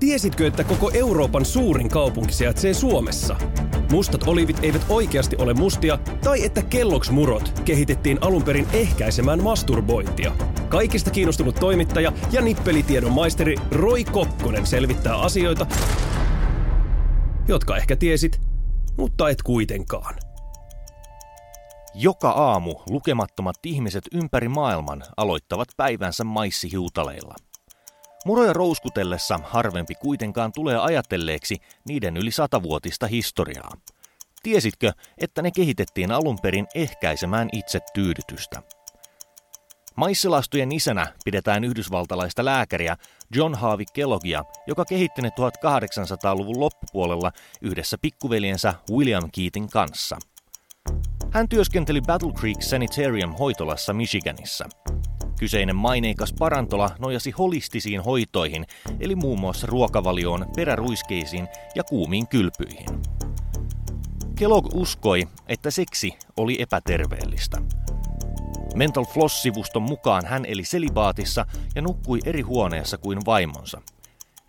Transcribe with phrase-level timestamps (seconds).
[0.00, 3.36] Tiesitkö, että koko Euroopan suurin kaupunki sijaitsee Suomessa?
[3.92, 10.32] Mustat olivit eivät oikeasti ole mustia, tai että Kellogg's Murot kehitettiin alun perin ehkäisemään masturbointia.
[10.68, 15.66] Kaikista kiinnostunut toimittaja ja nippelitiedon maisteri Roy Kokkonen selvittää asioita,
[17.48, 18.40] jotka ehkä tiesit,
[18.96, 20.14] mutta et kuitenkaan.
[21.94, 27.34] Joka aamu lukemattomat ihmiset ympäri maailman aloittavat päivänsä maissihiutaleilla.
[28.26, 31.56] Muroja rouskutellessa harvempi kuitenkaan tulee ajatelleeksi
[31.88, 33.70] niiden yli satavuotista historiaa.
[34.42, 38.62] Tiesitkö, että ne kehitettiin alun perin ehkäisemään itse tyydytystä?
[39.96, 42.96] Maissilastujen isänä pidetään yhdysvaltalaista lääkäriä
[43.34, 50.18] John Harvey Kelloggia, joka kehitti ne 1800-luvun loppupuolella yhdessä pikkuveljensä William Keatin kanssa.
[51.30, 54.68] Hän työskenteli Battle Creek Sanitarium hoitolassa Michiganissa.
[55.40, 58.66] Kyseinen maineikas parantola nojasi holistisiin hoitoihin,
[59.00, 62.86] eli muun muassa ruokavalioon, peräruiskeisiin ja kuumiin kylpyihin.
[64.38, 67.62] Kellogg uskoi, että seksi oli epäterveellistä.
[68.74, 73.82] Mental Floss-sivuston mukaan hän eli selibaatissa ja nukkui eri huoneessa kuin vaimonsa.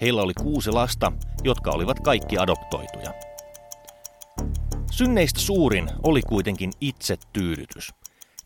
[0.02, 1.12] Heillä oli kuusi lasta,
[1.44, 3.14] jotka olivat kaikki adoptoituja.
[4.92, 8.01] Synneistä suurin oli kuitenkin itsetyydytys.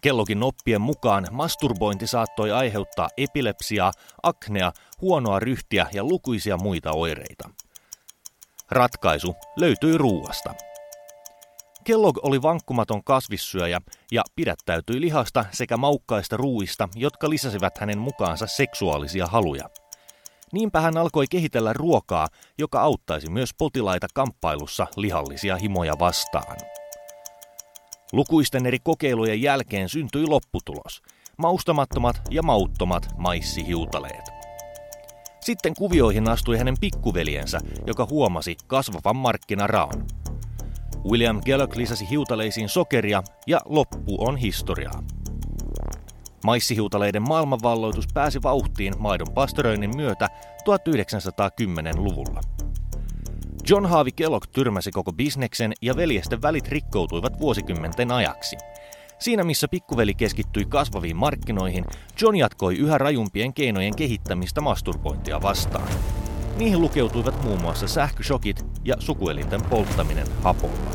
[0.06, 3.92] Kellokin oppien mukaan masturbointi saattoi aiheuttaa epilepsiaa,
[4.24, 7.50] aknea, huonoa ryhtiä ja lukuisia muita oireita.
[8.72, 10.54] Ratkaisu löytyi ruuasta.
[11.84, 19.28] Kellogg oli vankkumaton kasvissyöjä ja pidättäytyi lihasta sekä maukkaista ruuista, jotka lisäsivät hänen mukaansa seksuaalisia
[19.28, 19.70] haluja.
[20.54, 22.28] Niinpä hän alkoi kehitellä ruokaa,
[22.58, 26.58] joka auttaisi myös potilaita kamppailussa lihallisia himoja vastaan.
[28.14, 31.02] Lukuisten eri kokeilujen jälkeen syntyi lopputulos.
[31.38, 34.36] Maustamattomat ja mauttomat maissihiutaleet.
[35.40, 40.06] Sitten kuvioihin astui hänen pikkuveljensä, joka huomasi kasvavan markkinaraan.
[41.10, 45.04] William Kellogg lisäsi hiutaleisiin sokeria ja loppu on historiaa.
[46.44, 50.28] Maissihiutaleiden maailmanvalloitus pääsi vauhtiin maidon pastoröinnin myötä
[50.62, 52.55] 1910-luvulla.
[53.70, 58.58] John Harvey Kellogg tyrmäsi koko bisneksen ja veljesten välit rikkoutuivat vuosikymmenten ajaksi.
[59.20, 61.86] Siinä missä pikkuveli keskittyi kasvaviin markkinoihin,
[62.22, 65.88] John jatkoi yhä rajumpien keinojen kehittämistä masturbointia vastaan.
[66.58, 70.95] Niihin lukeutuivat muun muassa sähköshokit ja sukuelinten polttaminen hapolla.